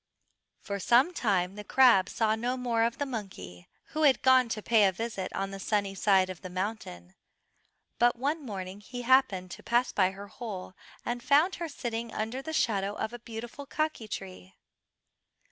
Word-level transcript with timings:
For 0.63 0.79
some 0.79 1.13
time 1.13 1.53
the 1.53 1.63
crab 1.63 2.09
saw 2.09 2.33
no 2.33 2.57
more 2.57 2.81
of 2.85 2.97
the 2.97 3.05
monkey, 3.05 3.67
who 3.89 4.01
had 4.01 4.23
gone 4.23 4.49
to 4.49 4.63
pay 4.63 4.85
a 4.87 4.91
visit 4.91 5.31
on 5.33 5.51
the 5.51 5.59
sunny 5.59 5.93
side 5.93 6.27
of 6.27 6.41
the 6.41 6.49
mountain; 6.49 7.13
but 7.99 8.15
one 8.15 8.43
morning 8.43 8.79
he 8.81 9.03
happened 9.03 9.51
to 9.51 9.61
pass 9.61 9.91
by 9.91 10.09
her 10.09 10.25
hole, 10.27 10.73
and 11.05 11.21
found 11.21 11.57
her 11.57 11.69
sitting 11.69 12.11
under 12.15 12.41
the 12.41 12.51
shadow 12.51 12.93
of 12.95 13.13
a 13.13 13.19
beautiful 13.19 13.67
kaki 13.67 14.07
tree. 14.07 14.55